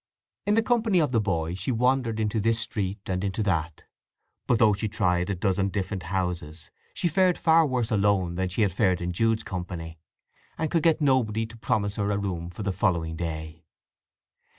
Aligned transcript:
In 0.47 0.55
the 0.55 0.63
company 0.63 0.97
of 0.99 1.11
the 1.11 1.21
boy 1.21 1.53
she 1.53 1.71
wandered 1.71 2.19
into 2.19 2.39
this 2.39 2.57
street 2.59 2.97
and 3.05 3.23
into 3.23 3.43
that; 3.43 3.83
but 4.47 4.57
though 4.57 4.73
she 4.73 4.87
tried 4.87 5.29
a 5.29 5.35
dozen 5.35 5.69
different 5.69 6.01
houses 6.09 6.71
she 6.95 7.07
fared 7.07 7.37
far 7.37 7.67
worse 7.67 7.91
alone 7.91 8.33
than 8.33 8.49
she 8.49 8.63
had 8.63 8.73
fared 8.73 8.99
in 8.99 9.13
Jude's 9.13 9.43
company, 9.43 9.99
and 10.57 10.71
could 10.71 10.81
get 10.81 11.01
nobody 11.01 11.45
to 11.45 11.55
promise 11.55 11.97
her 11.97 12.11
a 12.11 12.17
room 12.17 12.49
for 12.49 12.63
the 12.63 12.73
following 12.73 13.15
day. 13.15 13.63